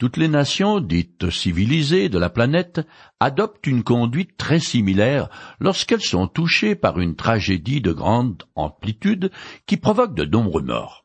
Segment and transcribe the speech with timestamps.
[0.00, 2.80] Toutes les nations dites civilisées de la planète
[3.20, 5.28] adoptent une conduite très similaire
[5.60, 9.30] lorsqu'elles sont touchées par une tragédie de grande amplitude
[9.66, 11.04] qui provoque de nombreux morts.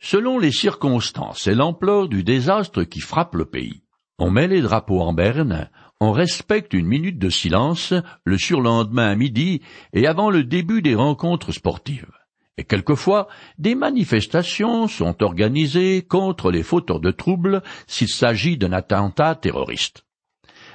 [0.00, 3.82] Selon les circonstances et l'ampleur du désastre qui frappe le pays,
[4.18, 5.68] on met les drapeaux en berne,
[6.00, 7.92] on respecte une minute de silence
[8.24, 9.60] le surlendemain à midi
[9.92, 12.10] et avant le début des rencontres sportives
[12.58, 13.28] et quelquefois
[13.58, 20.04] des manifestations sont organisées contre les fauteurs de troubles s'il s'agit d'un attentat terroriste.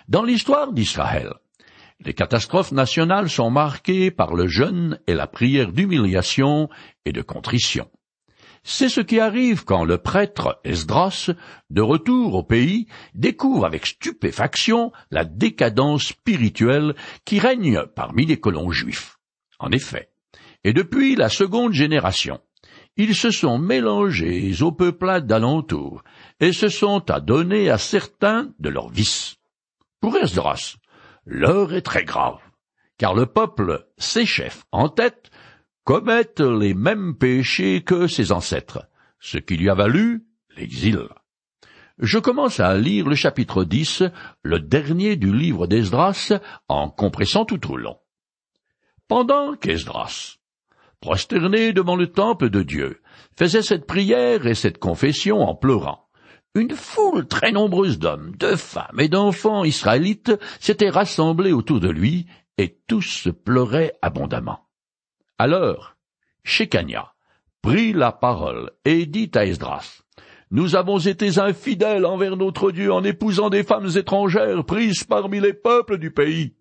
[0.08, 1.34] Dans l'histoire d'Israël,
[1.99, 6.70] les catastrophes nationales sont marquées par le jeûne et la prière d'humiliation
[7.05, 7.90] et de contrition.
[8.63, 11.32] C'est ce qui arrive quand le prêtre Esdras,
[11.70, 18.71] de retour au pays, découvre avec stupéfaction la décadence spirituelle qui règne parmi les colons
[18.71, 19.18] juifs.
[19.59, 20.09] En effet,
[20.67, 22.41] et depuis la seconde génération,
[22.98, 26.03] ils se sont mélangés aux peuplades d'alentour
[26.41, 29.38] et se sont adonnés à certains de leurs vices.
[30.02, 30.76] Pour Esdras,
[31.26, 32.40] l'heure est très grave,
[32.98, 35.32] car le peuple, ses chefs en tête,
[35.85, 38.90] commettent les mêmes péchés que ses ancêtres,
[39.21, 40.26] ce qui lui a valu
[40.57, 40.99] l'exil.
[41.98, 44.04] Je commence à lire le chapitre 10,
[44.43, 46.34] le dernier du livre d'Esdras,
[46.68, 47.98] en compressant tout au long.
[49.07, 50.37] Pendant qu'Esdras,
[51.01, 53.01] prosterné devant le temple de Dieu,
[53.37, 56.07] faisait cette prière et cette confession en pleurant.
[56.55, 62.25] Une foule très nombreuse d'hommes, de femmes et d'enfants israélites s'était rassemblée autour de lui,
[62.57, 64.68] et tous pleuraient abondamment.
[65.38, 65.95] Alors,
[66.44, 67.13] Shekania
[67.62, 70.01] prit la parole et dit à Esdras,
[70.50, 75.53] Nous avons été infidèles envers notre Dieu en épousant des femmes étrangères prises parmi les
[75.53, 76.56] peuples du pays.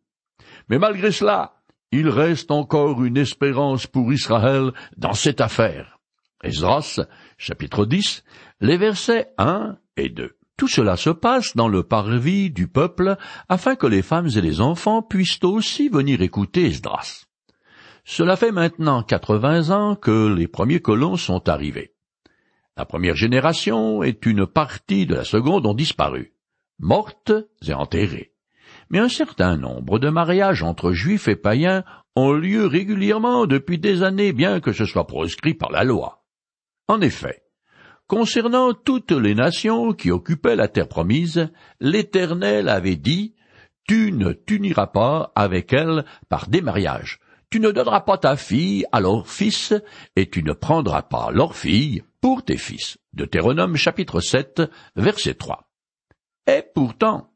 [0.69, 1.56] Mais malgré cela,
[1.97, 5.99] il reste encore une espérance pour Israël dans cette affaire.
[6.43, 7.01] Esdras,
[7.39, 8.23] chapitre 10,
[8.61, 10.37] les versets 1 et 2.
[10.59, 13.17] Tout cela se passe dans le parvis du peuple
[13.49, 17.25] afin que les femmes et les enfants puissent aussi venir écouter Esdras.
[18.05, 21.95] Cela fait maintenant quatre-vingts ans que les premiers colons sont arrivés.
[22.77, 26.35] La première génération et une partie de la seconde ont disparu,
[26.79, 27.33] mortes
[27.67, 28.36] et enterrées
[28.91, 34.03] mais un certain nombre de mariages entre juifs et païens ont lieu régulièrement depuis des
[34.03, 36.25] années, bien que ce soit proscrit par la loi.
[36.89, 37.43] En effet,
[38.07, 43.35] concernant toutes les nations qui occupaient la terre promise, l'Éternel avait dit
[43.89, 47.19] Tu ne t'uniras pas avec elles par des mariages.
[47.51, 49.73] Tu ne donneras pas ta fille à leur fils,
[50.17, 52.99] et tu ne prendras pas leur fille pour tes fils.
[53.13, 54.63] Deutéronome chapitre 7,
[54.97, 55.69] verset 3.
[56.49, 57.31] Et pourtant,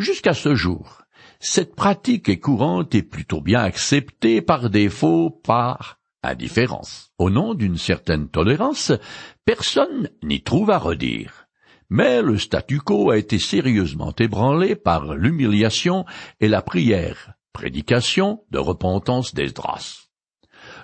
[0.00, 1.02] Jusqu'à ce jour,
[1.40, 7.10] cette pratique est courante et plutôt bien acceptée par défaut, par indifférence.
[7.18, 8.92] Au nom d'une certaine tolérance,
[9.44, 11.48] personne n'y trouve à redire.
[11.90, 16.06] Mais le statu quo a été sérieusement ébranlé par l'humiliation
[16.40, 20.08] et la prière, prédication de repentance d'Esdras.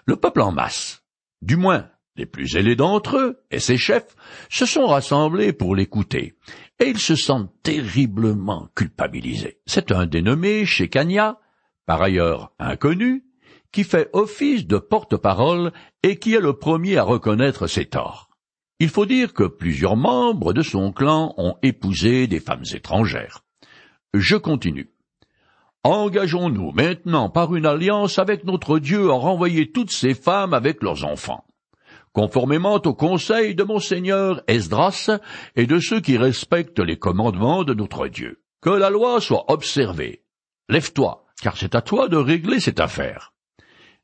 [0.04, 1.04] Le peuple en masse,
[1.40, 4.16] du moins les plus ailés d'entre eux et ses chefs,
[4.50, 6.34] se sont rassemblés pour l'écouter,
[6.80, 9.58] et ils se sentent terriblement culpabilisés.
[9.66, 11.38] C'est un dénommé Shekania,
[11.86, 13.24] par ailleurs inconnu,
[13.72, 15.72] qui fait office de porte-parole
[16.02, 18.30] et qui est le premier à reconnaître ses torts.
[18.78, 23.42] Il faut dire que plusieurs membres de son clan ont épousé des femmes étrangères.
[24.12, 24.90] Je continue.
[25.82, 31.04] Engageons-nous maintenant par une alliance avec notre Dieu à renvoyer toutes ces femmes avec leurs
[31.04, 31.45] enfants
[32.16, 35.10] conformément au conseil de Monseigneur Esdras
[35.54, 38.40] et de ceux qui respectent les commandements de notre Dieu.
[38.62, 40.24] Que la loi soit observée.
[40.70, 43.34] Lève-toi, car c'est à toi de régler cette affaire.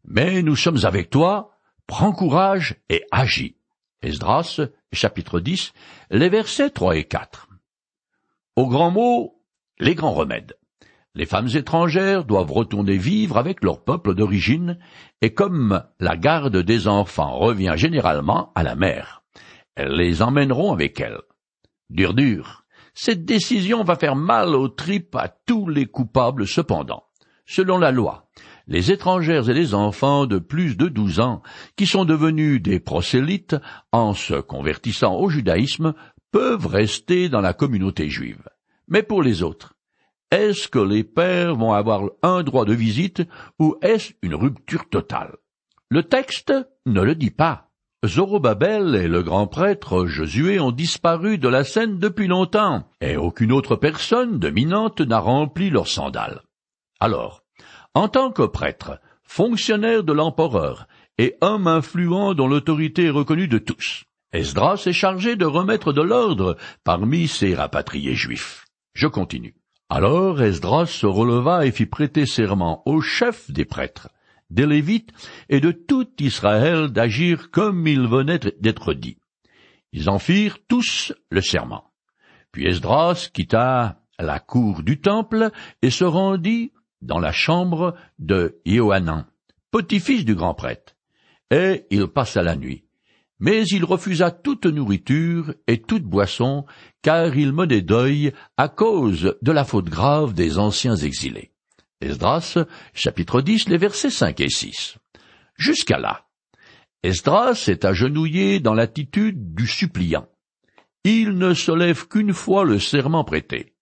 [0.05, 1.57] Mais nous sommes avec toi,
[1.87, 3.57] prends courage et agis.
[4.03, 4.61] Esdras,
[4.93, 5.73] chapitre 10,
[6.11, 7.49] les versets 3 et 4.
[8.57, 9.43] Au grand mot,
[9.79, 10.59] les grands remèdes.
[11.15, 14.79] Les femmes étrangères doivent retourner vivre avec leur peuple d'origine,
[15.21, 19.23] et comme la garde des enfants revient généralement à la mère,
[19.75, 21.21] elles les emmèneront avec elles.
[21.91, 22.65] Dur dur,
[22.95, 27.05] cette décision va faire mal aux tripes à tous les coupables cependant.
[27.45, 28.29] Selon la loi,
[28.67, 31.43] les étrangères et les enfants de plus de douze ans,
[31.77, 33.57] qui sont devenus des prosélytes
[33.93, 35.93] en se convertissant au judaïsme,
[36.31, 38.49] peuvent rester dans la communauté juive.
[38.89, 39.75] Mais pour les autres,
[40.33, 43.23] est-ce que les pères vont avoir un droit de visite
[43.59, 45.37] ou est-ce une rupture totale?
[45.91, 46.55] Le texte
[46.87, 47.69] ne le dit pas.
[48.05, 53.53] Zorobabel et le grand prêtre Josué ont disparu de la scène depuis longtemps, et aucune
[53.53, 56.41] autre personne dominante n'a rempli leurs sandales.
[56.99, 57.43] Alors,
[57.93, 60.89] en tant que prêtre, fonctionnaire de l'empereur
[61.19, 66.01] et homme influent dont l'autorité est reconnue de tous, Esdras est chargé de remettre de
[66.01, 68.65] l'ordre parmi ces rapatriés juifs.
[68.95, 69.55] Je continue.
[69.95, 74.09] Alors Esdras se releva et fit prêter serment aux chefs des prêtres,
[74.49, 75.11] des Lévites
[75.51, 79.19] et de tout Israël d'agir comme il venait d'être dit.
[79.93, 81.93] Ils en firent tous le serment.
[82.53, 85.51] Puis Esdras quitta la cour du temple
[85.83, 86.73] et se rendit
[87.03, 89.27] dans la chambre de Iohanan,
[89.73, 90.97] petit-fils du grand prêtre,
[91.51, 92.87] et il passa la nuit.
[93.41, 96.65] Mais il refusa toute nourriture et toute boisson,
[97.03, 101.53] car il menait deuil à cause de la faute grave des anciens exilés.
[102.01, 102.59] Esdras,
[102.95, 104.99] chapitre 10, les versets 5 et 6.
[105.57, 106.27] Jusqu'à là.
[107.03, 110.29] Esdras est agenouillé dans l'attitude du suppliant.
[111.05, 113.75] Il ne se lève qu'une fois le serment prêté,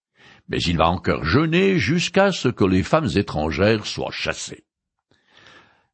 [0.49, 4.65] mais il va encore jeûner jusqu'à ce que les femmes étrangères soient chassées.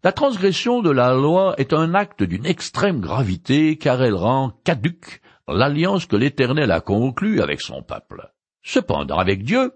[0.04, 5.20] La transgression de la loi est un acte d'une extrême gravité car elle rend caduque
[5.48, 8.32] l'alliance que l'Éternel a conclue avec son peuple.
[8.62, 9.72] Cependant, avec Dieu,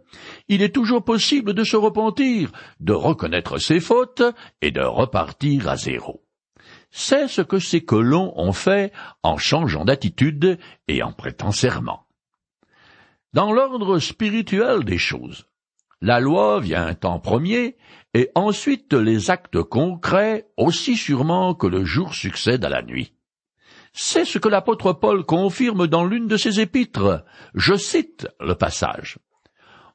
[0.48, 2.50] il est toujours possible de se repentir,
[2.80, 4.22] de reconnaître ses fautes
[4.62, 6.24] et de repartir à zéro.
[6.90, 10.58] C'est ce que ces colons ont fait en changeant d'attitude
[10.88, 12.04] et en prêtant serment.
[13.32, 15.46] Dans l'ordre spirituel des choses,
[16.00, 17.76] la loi vient en premier
[18.12, 23.12] et ensuite les actes concrets aussi sûrement que le jour succède à la nuit.
[23.92, 27.24] C'est ce que l'apôtre Paul confirme dans l'une de ses épîtres.
[27.54, 29.18] Je cite le passage.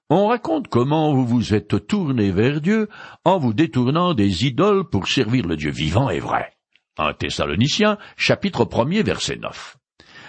[0.09, 2.89] On raconte comment vous vous êtes tourné vers Dieu
[3.23, 6.53] en vous détournant des idoles pour servir le Dieu vivant et vrai.
[6.97, 9.77] Un Thessaloniciens, chapitre 1 verset 9.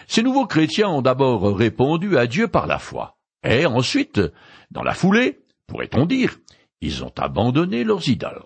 [0.09, 3.19] Ces nouveaux chrétiens ont d'abord répondu à Dieu par la foi.
[3.45, 4.21] Et ensuite,
[4.71, 6.37] dans la foulée, pourrait-on dire,
[6.81, 8.45] ils ont abandonné leurs idoles.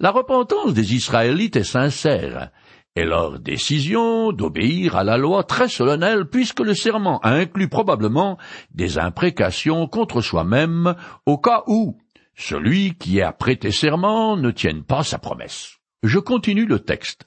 [0.00, 2.50] La repentance des Israélites est sincère,
[2.94, 8.38] et leur décision d'obéir à la loi très solennelle puisque le serment inclut probablement
[8.74, 10.94] des imprécations contre soi-même
[11.24, 11.98] au cas où
[12.34, 15.78] celui qui a prêté serment ne tienne pas sa promesse.
[16.02, 17.26] Je continue le texte.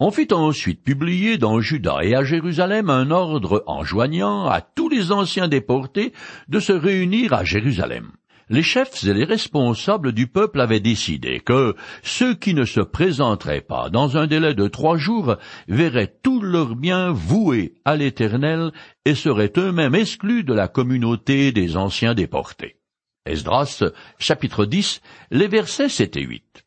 [0.00, 5.12] On fit ensuite publier dans Juda et à Jérusalem un ordre enjoignant à tous les
[5.12, 6.12] anciens déportés
[6.48, 8.12] de se réunir à Jérusalem
[8.50, 13.60] les chefs et les responsables du peuple avaient décidé que ceux qui ne se présenteraient
[13.60, 15.36] pas dans un délai de trois jours
[15.68, 18.72] verraient tous leurs biens voués à l'Éternel
[19.04, 22.76] et seraient eux-mêmes exclus de la communauté des anciens déportés.
[23.24, 23.84] Esdras,
[24.18, 25.00] chapitre 10,
[25.30, 26.64] les versets 7 et 8.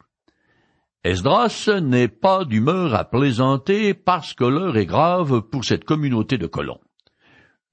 [1.03, 6.47] Esdras n'est pas d'humeur à plaisanter parce que l'heure est grave pour cette communauté de
[6.47, 6.79] colons.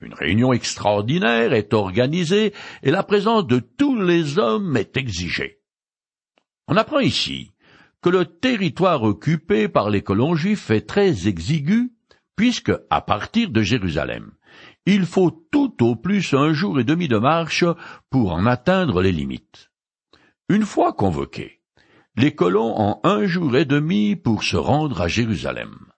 [0.00, 5.60] Une réunion extraordinaire est organisée et la présence de tous les hommes est exigée.
[6.68, 7.52] On apprend ici
[8.00, 11.92] que le territoire occupé par les colons juifs est très exigu,
[12.34, 14.32] puisque, à partir de Jérusalem,
[14.86, 17.64] il faut tout au plus un jour et demi de marche
[18.08, 19.70] pour en atteindre les limites.
[20.48, 21.60] Une fois convoqués,
[22.16, 25.89] les colons ont un jour et demi pour se rendre à Jérusalem.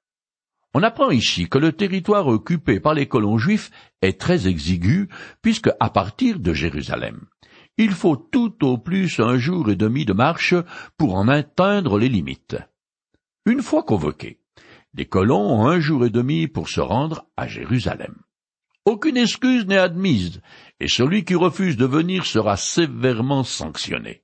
[0.75, 3.71] On apprend ici que le territoire occupé par les colons juifs
[4.01, 5.09] est très exigu,
[5.43, 7.27] puisque à partir de Jérusalem,
[7.77, 10.55] il faut tout au plus un jour et demi de marche
[10.97, 12.57] pour en atteindre les limites.
[13.45, 14.41] Une fois convoqués,
[14.95, 18.15] les colons ont un jour et demi pour se rendre à Jérusalem.
[18.85, 20.41] Aucune excuse n'est admise,
[20.81, 24.22] et celui qui refuse de venir sera sévèrement sanctionné.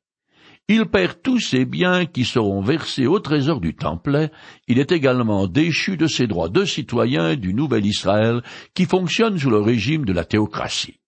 [0.71, 4.29] Il perd tous ses biens qui seront versés au trésor du temple,
[4.67, 8.43] il est également déchu de ses droits de citoyen du nouvel Israël
[8.75, 11.01] qui fonctionne sous le régime de la théocratie.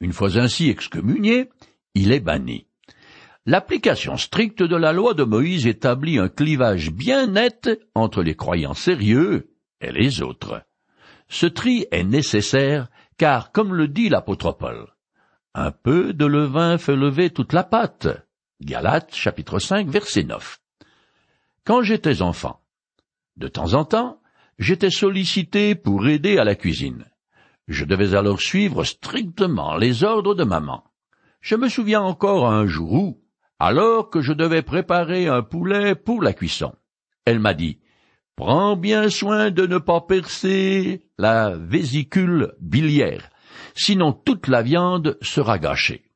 [0.00, 1.48] Une fois ainsi excommunié,
[1.94, 2.66] il est banni.
[3.44, 8.74] L'application stricte de la loi de Moïse établit un clivage bien net entre les croyants
[8.74, 10.62] sérieux et les autres.
[11.28, 12.86] Ce tri est nécessaire
[13.18, 14.86] car, comme le dit l'apôtre Paul,
[15.54, 18.06] un peu de levain fait lever toute la pâte.
[18.64, 20.60] Galates chapitre 5 verset 9.
[21.64, 22.60] Quand j'étais enfant,
[23.36, 24.20] de temps en temps,
[24.56, 27.06] j'étais sollicité pour aider à la cuisine.
[27.66, 30.84] Je devais alors suivre strictement les ordres de maman.
[31.40, 33.24] Je me souviens encore un jour où,
[33.58, 36.72] alors que je devais préparer un poulet pour la cuisson,
[37.24, 37.80] elle m'a dit
[38.36, 43.28] Prends bien soin de ne pas percer la vésicule biliaire,
[43.74, 46.11] sinon toute la viande sera gâchée.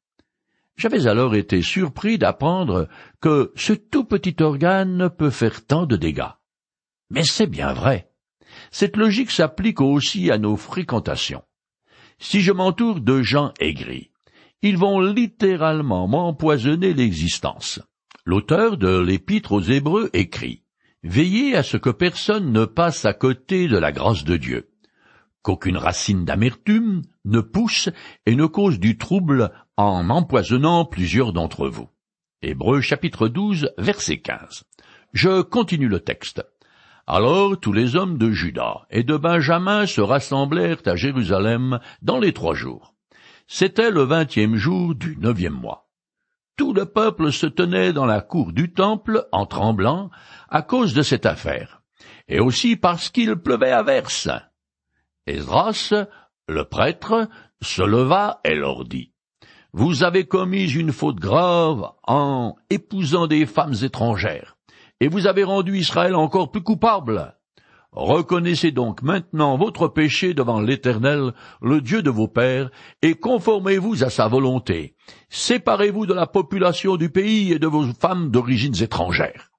[0.76, 2.88] J'avais alors été surpris d'apprendre
[3.20, 6.34] que ce tout petit organe peut faire tant de dégâts.
[7.10, 8.10] Mais c'est bien vrai.
[8.70, 11.42] Cette logique s'applique aussi à nos fréquentations.
[12.18, 14.10] Si je m'entoure de gens aigris,
[14.62, 17.80] ils vont littéralement m'empoisonner l'existence.
[18.24, 20.62] L'auteur de l'Épître aux Hébreux écrit
[21.02, 24.70] Veillez à ce que personne ne passe à côté de la grâce de Dieu.
[25.42, 27.88] qu'aucune racine d'amertume ne pousse
[28.26, 31.88] et ne cause du trouble en empoisonnant plusieurs d'entre vous.
[32.42, 34.64] Hébreux chapitre 12 verset 15.
[35.12, 36.44] Je continue le texte.
[37.06, 42.32] Alors tous les hommes de Juda et de Benjamin se rassemblèrent à Jérusalem dans les
[42.32, 42.94] trois jours.
[43.46, 45.88] C'était le vingtième jour du neuvième mois.
[46.56, 50.10] Tout le peuple se tenait dans la cour du temple en tremblant
[50.48, 51.82] à cause de cette affaire,
[52.28, 54.28] et aussi parce qu'il pleuvait à verse.
[55.26, 55.92] Esdras,
[56.48, 57.28] le prêtre,
[57.60, 59.12] se leva et leur dit,
[59.72, 64.56] Vous avez commis une faute grave en épousant des femmes étrangères,
[65.00, 67.36] et vous avez rendu Israël encore plus coupable.
[67.92, 71.32] Reconnaissez donc maintenant votre péché devant l'Éternel,
[71.62, 72.70] le Dieu de vos pères,
[73.00, 74.94] et conformez-vous à sa volonté.
[75.30, 79.50] Séparez-vous de la population du pays et de vos femmes d'origines étrangères.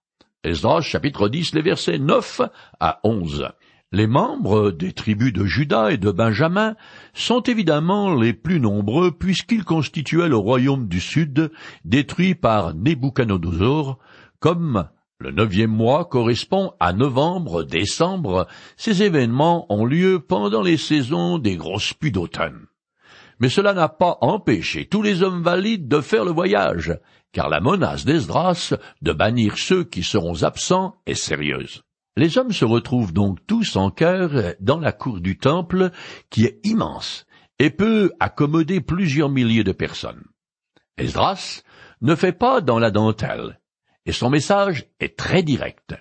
[0.44, 2.42] Esdras chapitre 10, les versets 9
[2.80, 3.50] à 11.
[3.94, 6.76] Les membres des tribus de Juda et de Benjamin
[7.14, 11.52] sont évidemment les plus nombreux puisqu'ils constituaient le royaume du Sud
[11.86, 13.98] détruit par Nebuchadnezzar,
[14.40, 14.90] comme
[15.20, 21.94] le neuvième mois correspond à novembre-décembre, ces événements ont lieu pendant les saisons des grosses
[21.94, 22.68] pluies d'automne.
[23.40, 27.00] Mais cela n'a pas empêché tous les hommes valides de faire le voyage,
[27.32, 31.84] car la menace d'Esdras de bannir ceux qui seront absents est sérieuse.
[32.18, 35.92] Les hommes se retrouvent donc tous en chœur dans la cour du temple,
[36.32, 37.28] qui est immense,
[37.60, 40.24] et peut accommoder plusieurs milliers de personnes.
[40.98, 41.62] Esdras
[42.02, 43.60] ne fait pas dans la dentelle,
[44.08, 45.94] et son message est très direct.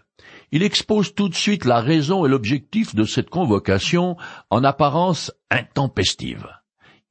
[0.53, 4.17] Il expose tout de suite la raison et l'objectif de cette convocation
[4.49, 6.49] en apparence intempestive.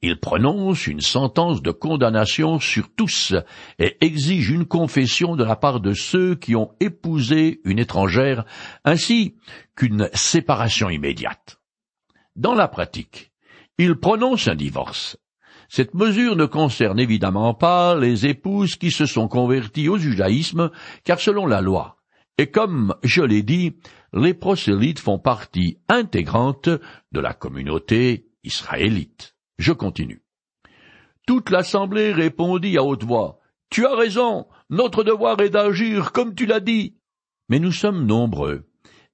[0.02, 3.34] Il prononce une sentence de condamnation sur tous
[3.80, 8.46] et exige une confession de la part de ceux qui ont épousé une étrangère,
[8.84, 9.36] ainsi
[9.76, 11.60] qu'une séparation immédiate.
[12.36, 13.32] Dans la pratique,
[13.78, 15.18] il prononce un divorce.
[15.70, 20.70] Cette mesure ne concerne évidemment pas les épouses qui se sont converties au judaïsme,
[21.04, 21.98] car selon la loi,
[22.38, 23.78] et comme je l'ai dit,
[24.14, 29.35] les prosélytes font partie intégrante de la communauté israélite.
[29.58, 30.22] Je continue.
[31.26, 33.40] Toute l'assemblée répondit à haute voix.
[33.70, 36.98] Tu as raison, notre devoir est d'agir comme tu l'as dit.
[37.50, 38.68] Mais nous sommes nombreux,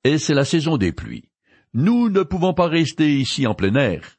[0.03, 1.29] et c'est la saison des pluies.
[1.73, 4.17] Nous ne pouvons pas rester ici en plein air.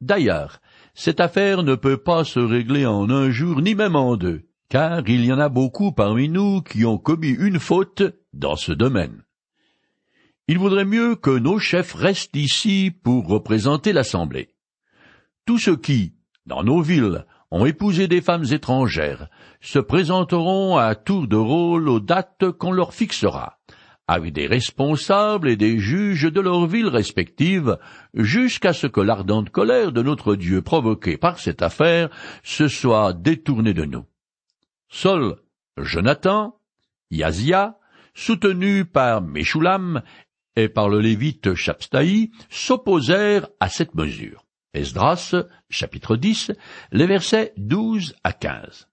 [0.00, 0.60] D'ailleurs,
[0.94, 5.08] cette affaire ne peut pas se régler en un jour ni même en deux, car
[5.08, 8.02] il y en a beaucoup parmi nous qui ont commis une faute
[8.32, 9.22] dans ce domaine.
[10.48, 14.51] Il vaudrait mieux que nos chefs restent ici pour représenter l'Assemblée.
[15.44, 16.14] Tous ceux qui,
[16.46, 19.28] dans nos villes, ont épousé des femmes étrangères,
[19.60, 23.58] se présenteront à tour de rôle aux dates qu'on leur fixera,
[24.06, 27.76] avec des responsables et des juges de leurs villes respectives,
[28.14, 32.08] jusqu'à ce que l'ardente colère de notre Dieu provoquée par cette affaire
[32.42, 34.06] se soit détournée de nous.
[34.88, 35.36] Seul
[35.76, 36.56] Jonathan,
[37.10, 37.78] Yazia,
[38.14, 40.02] soutenu par Meshulam
[40.54, 44.44] et par le lévite Chapstaï, s'opposèrent à cette mesure.
[44.74, 45.34] Esdras,
[45.68, 46.52] chapitre 10,
[46.92, 48.88] les versets 12 à 15.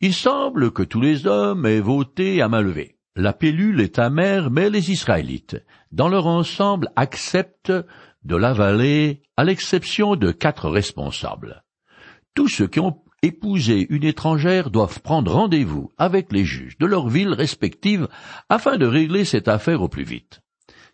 [0.00, 2.98] Il semble que tous les hommes aient voté à main levée.
[3.16, 5.56] La pilule est amère, mais les Israélites,
[5.90, 7.72] dans leur ensemble, acceptent
[8.22, 11.64] de l'avaler, à l'exception de quatre responsables.
[12.34, 17.08] Tous ceux qui ont épousé une étrangère doivent prendre rendez-vous avec les juges de leurs
[17.08, 18.06] villes respectives
[18.48, 20.42] afin de régler cette affaire au plus vite.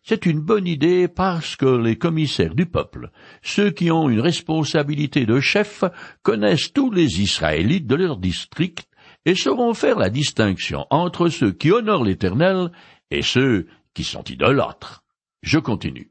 [0.06, 3.08] C'est une bonne idée parce que les commissaires du peuple,
[3.40, 5.82] ceux qui ont une responsabilité de chef,
[6.22, 8.86] connaissent tous les Israélites de leur district
[9.24, 12.70] et sauront faire la distinction entre ceux qui honorent l'Éternel
[13.10, 15.02] et ceux qui sont idolâtres.
[15.42, 16.10] Je continue.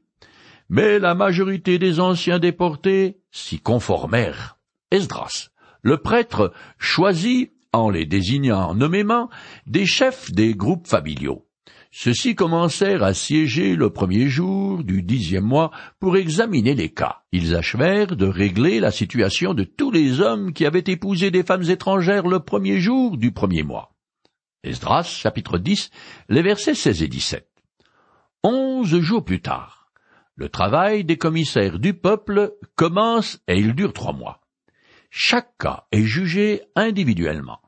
[0.68, 4.58] Mais la majorité des anciens déportés s'y conformèrent.
[4.90, 5.50] Esdras,
[5.82, 9.30] le prêtre, choisit, en les désignant nommément,
[9.68, 11.46] des chefs des groupes familiaux.
[11.96, 15.70] Ceux-ci commencèrent à siéger le premier jour du dixième mois
[16.00, 17.22] pour examiner les cas.
[17.30, 21.70] Ils achevèrent de régler la situation de tous les hommes qui avaient épousé des femmes
[21.70, 23.94] étrangères le premier jour du premier mois.
[24.64, 25.90] Esdras, chapitre 10,
[26.30, 27.48] les versets 16 et 17.
[28.42, 29.92] Onze jours plus tard,
[30.34, 34.40] le travail des commissaires du peuple commence et il dure trois mois.
[35.10, 37.60] Chaque cas est jugé individuellement.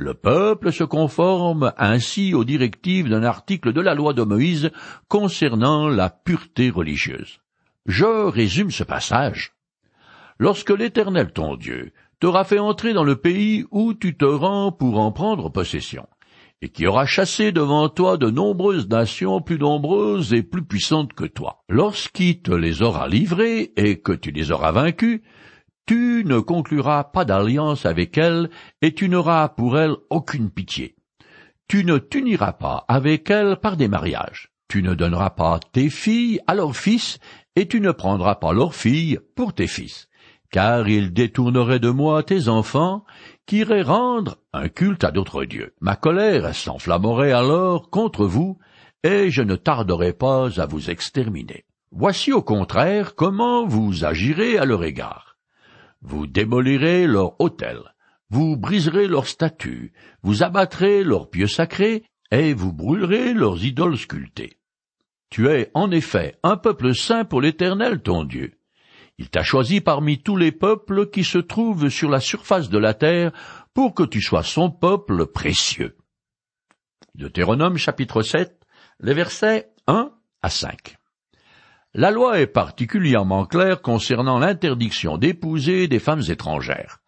[0.00, 4.70] Le peuple se conforme ainsi aux directives d'un article de la loi de Moïse
[5.08, 7.40] concernant la pureté religieuse.
[7.84, 9.52] Je résume ce passage.
[10.38, 14.98] Lorsque l'Éternel ton Dieu t'aura fait entrer dans le pays où tu te rends pour
[14.98, 16.06] en prendre possession,
[16.62, 21.26] et qui aura chassé devant toi de nombreuses nations plus nombreuses et plus puissantes que
[21.26, 21.62] toi.
[21.68, 25.20] Lorsqu'il te les aura livrées et que tu les auras vaincus,
[25.86, 28.50] tu ne concluras pas d'alliance avec elles
[28.82, 30.96] et tu n'auras pour elles aucune pitié.
[31.68, 34.50] Tu ne t'uniras pas avec elles par des mariages.
[34.68, 37.18] Tu ne donneras pas tes filles à leurs fils
[37.56, 40.10] et tu ne prendras pas leurs filles pour tes fils
[40.50, 43.04] car ils détourneraient de moi tes enfants,
[43.46, 45.74] qui iraient rendre un culte à d'autres dieux.
[45.80, 48.58] Ma colère s'enflammerait alors contre vous,
[49.02, 51.64] et je ne tarderai pas à vous exterminer.
[51.92, 55.29] Voici au contraire comment vous agirez à leur égard.
[56.02, 57.80] Vous démolirez leur autel,
[58.30, 59.92] vous briserez leurs statues,
[60.22, 64.58] vous abattrez leurs pieux sacrés, et vous brûlerez leurs idoles sculptées.
[65.30, 68.54] Tu es en effet un peuple saint pour l'Éternel ton Dieu.
[69.18, 72.94] Il t'a choisi parmi tous les peuples qui se trouvent sur la surface de la
[72.94, 73.32] terre
[73.74, 75.96] pour que tu sois son peuple précieux.
[77.14, 78.58] Deutéronome chapitre 7,
[79.00, 80.10] les versets 1
[80.42, 80.99] à 5.
[81.94, 86.98] La loi est particulièrement claire concernant l'interdiction d'épouser des femmes étrangères.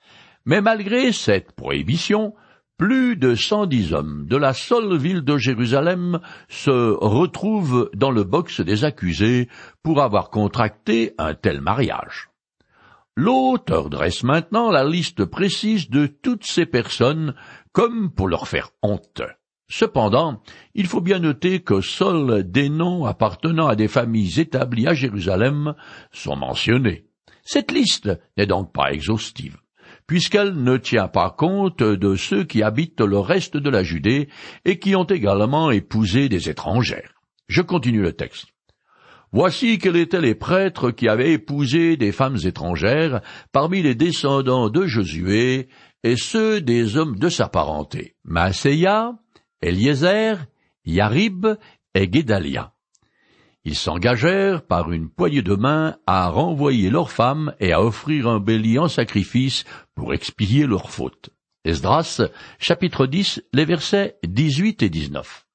[0.45, 2.35] Mais malgré cette prohibition,
[2.79, 8.25] plus de cent dix hommes de la seule ville de Jérusalem se retrouvent dans le
[8.25, 9.49] box des accusés
[9.85, 12.31] pour avoir contracté un tel mariage.
[13.15, 17.37] L'auteur dresse maintenant la liste précise de toutes ces personnes
[17.71, 19.23] comme pour leur faire honte.
[19.75, 20.43] Cependant,
[20.75, 25.75] il faut bien noter que seuls des noms appartenant à des familles établies à Jérusalem
[26.13, 27.07] sont mentionnés.
[27.43, 29.57] Cette liste n'est donc pas exhaustive
[30.07, 34.29] puisqu'elle ne tient pas compte de ceux qui habitent le reste de la Judée
[34.67, 37.15] et qui ont également épousé des étrangères.
[37.49, 38.49] Je continue le texte.
[39.31, 44.87] Voici quels étaient les prêtres qui avaient épousé des femmes étrangères parmi les descendants de
[44.87, 45.69] Josué
[46.03, 48.17] et ceux des hommes de sa parenté.
[49.63, 50.47] Eliezer,
[50.85, 51.47] Yarib
[51.95, 52.73] et Guédalia.
[53.65, 58.41] Ils s'engagèrent par une poignée de main à renvoyer leurs femmes et à offrir un
[58.41, 59.65] bélier en sacrifice
[59.95, 61.31] pour expier leurs fautes.
[61.65, 62.23] Esdras,
[62.59, 65.47] chapitre 10, les versets 18 et 19.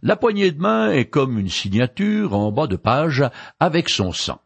[0.00, 3.22] La poignée de main est comme une signature en bas de page
[3.60, 4.40] avec son sang.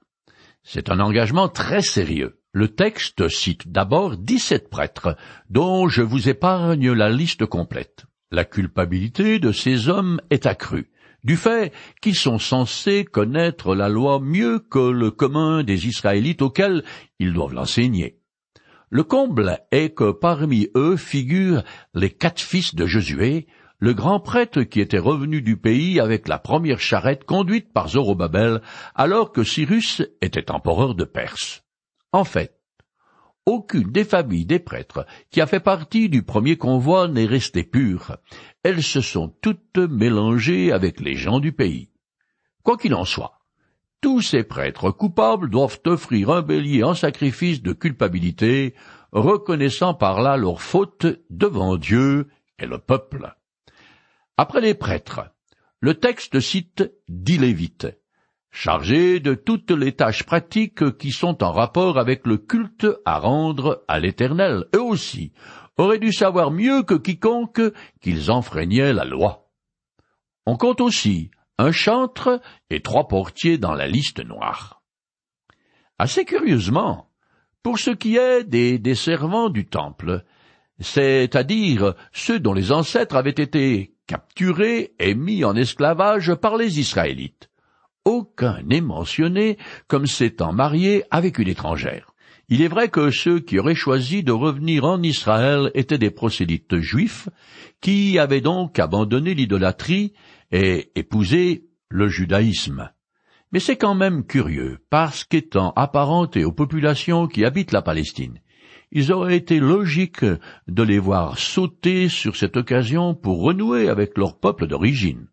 [0.64, 2.40] C'est un engagement très sérieux.
[2.53, 5.16] Le texte cite d'abord dix-sept prêtres,
[5.48, 8.07] dont je vous épargne la liste complète.
[8.31, 10.90] La culpabilité de ces hommes est accrue
[11.25, 16.85] du fait qu'ils sont censés connaître la loi mieux que le commun des Israélites auxquels
[17.19, 18.19] ils doivent l'enseigner.
[18.88, 21.62] Le comble est que parmi eux figurent
[21.95, 23.47] les quatre fils de Josué,
[23.79, 28.61] le grand prêtre qui était revenu du pays avec la première charrette conduite par Zorobabel
[28.95, 31.64] alors que Cyrus était empereur de Perse.
[32.12, 32.60] En fait,
[33.46, 38.16] aucune des familles des prêtres qui a fait partie du premier convoi n'est restée pure.
[38.62, 41.90] Elles se sont toutes mélangées avec les gens du pays.
[42.62, 43.40] Quoi qu'il en soit,
[44.00, 48.74] tous ces prêtres coupables doivent offrir un bélier en sacrifice de culpabilité,
[49.12, 53.35] reconnaissant par là leur faute devant Dieu et le peuple.
[54.37, 55.20] Après les prêtres,
[55.81, 57.88] le texte cite dix lévites,
[58.50, 63.84] chargé de toutes les tâches pratiques qui sont en rapport avec le culte à rendre
[63.88, 64.64] à l'Éternel.
[64.74, 65.32] Eux aussi
[65.76, 67.62] auraient dû savoir mieux que quiconque
[68.00, 69.48] qu'ils enfreignaient la loi.
[70.46, 74.82] On compte aussi un chantre et trois portiers dans la liste noire.
[75.98, 77.10] Assez curieusement,
[77.62, 80.24] pour ce qui est des, des servants du temple,
[80.80, 87.49] c'est-à-dire ceux dont les ancêtres avaient été capturés et mis en esclavage par les Israélites
[88.04, 89.58] aucun n'est mentionné
[89.88, 92.14] comme s'étant marié avec une étrangère.
[92.48, 96.80] Il est vrai que ceux qui auraient choisi de revenir en Israël étaient des prosélytes
[96.80, 97.28] juifs,
[97.80, 100.14] qui avaient donc abandonné l'idolâtrie
[100.50, 102.90] et épousé le judaïsme.
[103.52, 108.40] Mais c'est quand même curieux, parce qu'étant apparentés aux populations qui habitent la Palestine,
[108.92, 114.38] il aurait été logique de les voir sauter sur cette occasion pour renouer avec leur
[114.38, 115.28] peuple d'origine.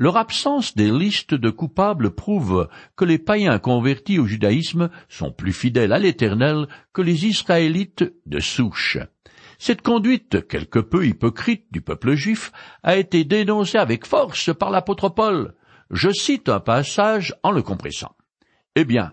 [0.00, 5.52] Leur absence des listes de coupables prouve que les païens convertis au judaïsme sont plus
[5.52, 8.96] fidèles à l'Éternel que les Israélites de souche.
[9.58, 12.50] Cette conduite quelque peu hypocrite du peuple juif
[12.82, 15.54] a été dénoncée avec force par l'apôtre Paul.
[15.90, 18.16] Je cite un passage en le compressant.
[18.76, 19.12] Eh bien,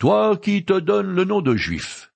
[0.00, 2.12] toi qui te donnes le nom de juif,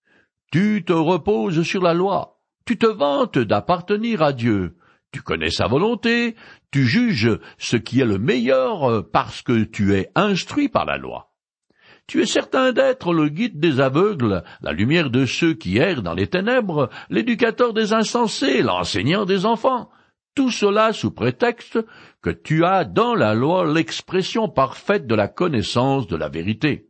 [0.51, 4.78] tu te reposes sur la loi, tu te vantes d'appartenir à Dieu,
[5.13, 6.37] tu connais sa volonté,
[6.71, 10.99] tu juges ce qui est le meilleur euh, parce que tu es instruit par la
[10.99, 11.33] loi.
[12.07, 16.15] Tu es certain d'être le guide des aveugles, la lumière de ceux qui errent dans
[16.15, 19.91] les ténèbres, l'éducateur des insensés, l'enseignant des enfants.
[20.35, 21.79] Tout cela sous prétexte
[22.23, 26.89] que tu as dans la loi l'expression parfaite de la connaissance de la vérité.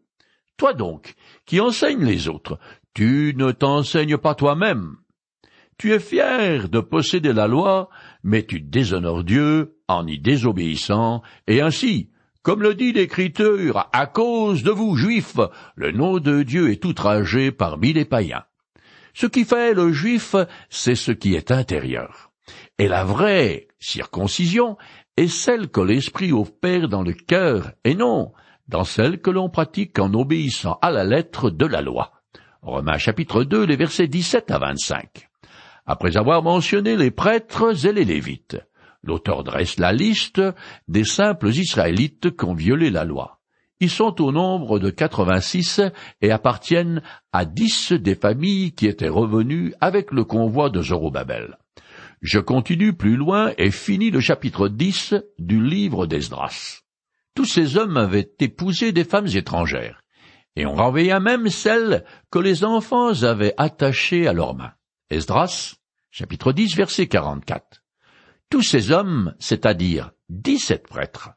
[0.57, 1.14] Toi donc,
[1.46, 2.59] qui enseignes les autres,
[2.94, 4.96] tu ne t'enseignes pas toi-même.
[5.78, 7.88] Tu es fier de posséder la loi,
[8.22, 12.11] mais tu déshonores Dieu en y désobéissant, et ainsi,
[12.42, 15.38] comme le dit l'Écriture, à cause de vous, Juifs,
[15.74, 18.44] le nom de Dieu est outragé parmi les païens.
[19.14, 20.37] Ce qui fait le Juif,
[20.70, 22.31] c'est ce qui est intérieur.
[22.78, 24.76] Et la vraie circoncision
[25.16, 28.33] est celle que l'Esprit opère dans le cœur, et non
[28.68, 32.12] dans celle que l'on pratique en obéissant à la lettre de la loi.
[32.62, 35.28] Romains chapitre 2, les versets 17 à 25.
[35.90, 38.59] Après avoir mentionné les prêtres et les lévites,
[39.03, 40.42] l'auteur dresse la liste
[40.87, 43.40] des simples Israélites qui ont violé la loi.
[43.81, 45.81] Ils sont au nombre de 86
[46.20, 47.01] et appartiennent
[47.33, 51.57] à dix des familles qui étaient revenues avec le convoi de Zorobabel.
[52.20, 56.83] Je continue plus loin et finis le chapitre 10 du livre d'Esdras.
[57.35, 60.03] Tous ces hommes avaient épousé des femmes étrangères,
[60.55, 64.72] et on renvoya même celles que les enfants avaient attachées à leurs mains.
[65.11, 65.78] Esdras,
[66.11, 67.83] chapitre 10, verset 44.
[68.51, 71.31] Tous ces hommes, c'est-à-dire dix-sept prêtres,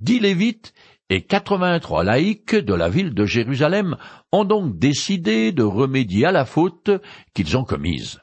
[0.00, 0.74] dix lévites
[1.08, 3.96] et quatre-vingt-trois laïcs de la ville de Jérusalem
[4.30, 6.90] ont donc décidé de remédier à la faute
[7.34, 8.20] qu'ils ont commise.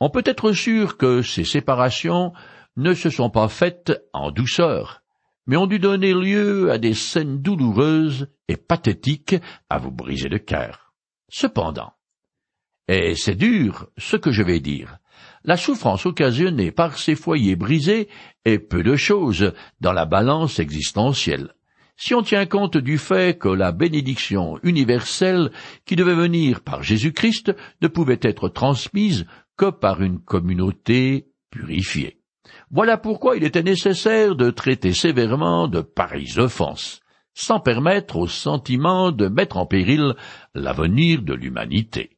[0.00, 2.32] On peut être sûr que ces séparations
[2.76, 5.02] ne se sont pas faites en douceur,
[5.46, 9.36] mais ont dû donner lieu à des scènes douloureuses et pathétiques
[9.68, 10.94] à vous briser le cœur.
[11.28, 11.92] Cependant,
[12.88, 14.98] et c'est dur ce que je vais dire,
[15.44, 18.08] la souffrance occasionnée par ces foyers brisés
[18.44, 21.54] est peu de chose dans la balance existentielle.
[21.96, 25.50] Si on tient compte du fait que la bénédiction universelle
[25.84, 32.20] qui devait venir par Jésus-Christ ne pouvait être transmise que par une communauté purifiée.
[32.70, 37.00] Voilà pourquoi il était nécessaire de traiter sévèrement de pareilles offenses,
[37.34, 40.14] sans permettre au sentiment de mettre en péril
[40.54, 42.17] l'avenir de l'humanité.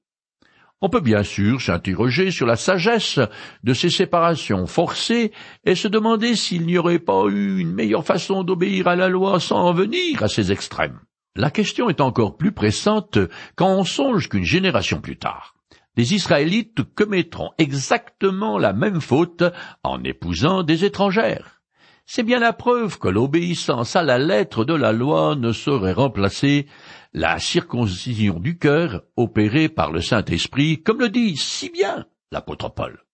[0.82, 3.20] On peut bien sûr s'interroger sur la sagesse
[3.64, 5.30] de ces séparations forcées
[5.64, 9.40] et se demander s'il n'y aurait pas eu une meilleure façon d'obéir à la loi
[9.40, 11.00] sans en venir à ces extrêmes.
[11.36, 13.18] La question est encore plus pressante
[13.56, 15.54] quand on songe qu'une génération plus tard,
[15.96, 19.44] les Israélites commettront exactement la même faute
[19.82, 21.60] en épousant des étrangères.
[22.06, 26.66] C'est bien la preuve que l'obéissance à la lettre de la loi ne saurait remplacer
[27.12, 33.04] la circoncision du cœur opérée par le Saint-Esprit, comme le dit si bien l'apôtre Paul.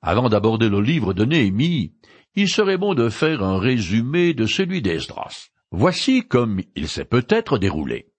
[0.00, 1.94] Avant d'aborder le livre de Néhémie,
[2.34, 5.50] il serait bon de faire un résumé de celui d'Esdras.
[5.70, 8.10] Voici comme il s'est peut-être déroulé.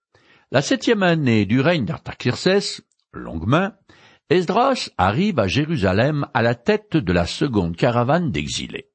[0.52, 3.76] La septième année du règne d'Artaxerxès, longue main,
[4.30, 8.90] Esdras arrive à Jérusalem à la tête de la seconde caravane d'exilés.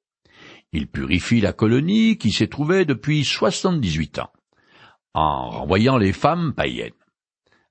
[0.73, 4.33] Il purifie la colonie qui s'y trouvait depuis soixante-dix-huit ans,
[5.15, 6.93] en renvoyant les femmes païennes.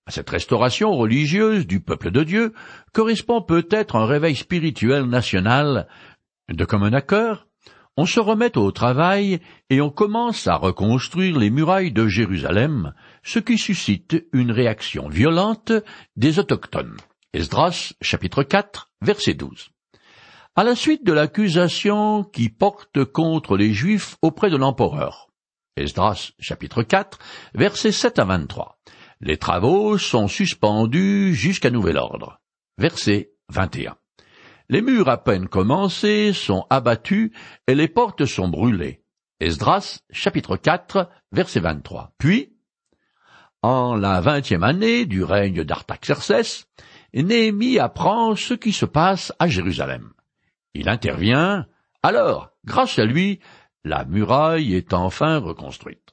[0.06, 2.54] À cette restauration religieuse du peuple de Dieu
[2.93, 5.88] correspond peut-être un réveil spirituel national
[6.50, 7.45] de commun accord.
[7.97, 13.39] On se remet au travail et on commence à reconstruire les murailles de Jérusalem, ce
[13.39, 15.73] qui suscite une réaction violente
[16.15, 16.95] des autochtones.
[17.34, 19.71] Esdras, chapitre 4, verset 12.
[20.56, 25.27] À la suite de l'accusation qui porte contre les Juifs auprès de l'empereur.
[25.78, 27.20] Esdras, chapitre 4,
[27.54, 28.80] verset 7 à 23.
[29.22, 32.40] Les travaux sont suspendus jusqu'à nouvel ordre.
[32.78, 33.96] Verset 21.
[34.70, 37.32] Les murs à peine commencés sont abattus
[37.68, 39.02] et les portes sont brûlées.
[39.40, 42.13] Esdras, chapitre 4, verset 23.
[42.18, 42.54] Puis,
[43.62, 46.68] en la vingtième année du règne d'Artaxerxès,
[47.13, 50.12] Néhémie apprend ce qui se passe à Jérusalem.
[50.74, 51.66] Il intervient,
[52.04, 53.40] alors, grâce à lui,
[53.88, 56.07] la muraille est enfin reconstruite.